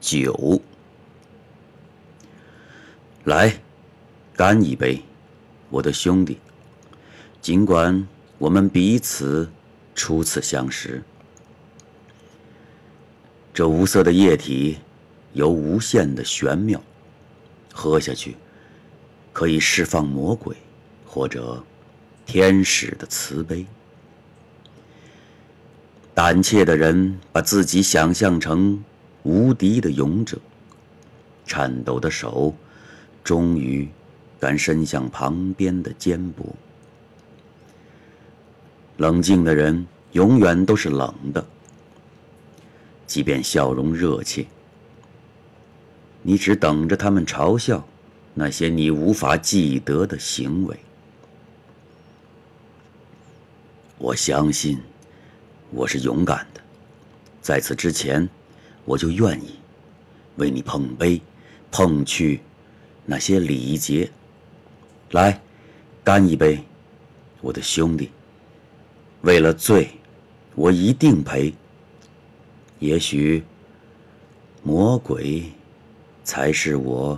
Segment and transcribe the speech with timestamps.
[0.00, 0.60] 酒。
[3.24, 3.54] 来，
[4.34, 5.02] 干一杯，
[5.68, 6.38] 我的兄弟。
[7.42, 8.06] 尽管
[8.38, 9.50] 我们彼此
[9.94, 11.02] 初次相识，
[13.52, 14.78] 这无色的液体
[15.32, 16.82] 有无限的玄妙，
[17.72, 18.36] 喝下去
[19.32, 20.56] 可以释放魔鬼
[21.06, 21.62] 或者
[22.26, 23.66] 天使的慈悲。
[26.14, 28.82] 胆怯的人把自己想象成
[29.22, 30.38] 无敌的勇者，
[31.46, 32.54] 颤抖的手
[33.22, 33.88] 终于
[34.38, 36.44] 敢伸向旁边的肩膊。
[38.96, 41.46] 冷静的人永远都是冷的，
[43.06, 44.46] 即便笑容热切，
[46.22, 47.86] 你只等着他们嘲笑
[48.34, 50.78] 那些你无法记得的行为。
[53.98, 54.78] 我相信
[55.70, 56.60] 我是勇敢的，
[57.42, 58.28] 在此之前，
[58.90, 59.54] 我就愿意
[60.34, 61.22] 为你碰杯，
[61.70, 62.40] 碰去
[63.06, 64.10] 那些礼节。
[65.12, 65.40] 来，
[66.02, 66.58] 干一杯，
[67.40, 68.10] 我的兄弟。
[69.20, 69.88] 为了罪，
[70.56, 71.54] 我一定赔。
[72.80, 73.44] 也许
[74.64, 75.44] 魔鬼
[76.24, 77.16] 才是我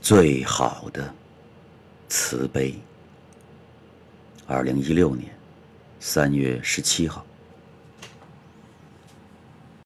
[0.00, 1.12] 最好的
[2.08, 2.74] 慈悲。
[4.46, 5.28] 二零一六年
[6.00, 7.26] 三月十七号。